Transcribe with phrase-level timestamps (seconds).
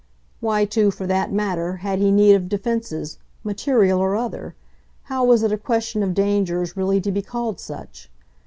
[0.39, 4.55] Why too, for that matter, had he need of defences, material or other?
[5.03, 8.09] how was it a question of dangers really to be called such?